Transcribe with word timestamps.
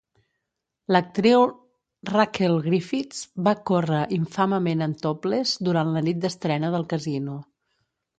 L'actriu 0.95 1.43
Rachel 2.09 2.55
Griffiths 2.67 3.19
va 3.47 3.53
córrer 3.71 3.99
infamement, 4.17 4.81
en 4.87 4.95
topless, 5.03 5.53
durant 5.69 5.93
la 5.99 6.03
nit 6.09 6.25
d'estrena 6.25 6.73
del 6.79 6.87
casino. 6.95 7.37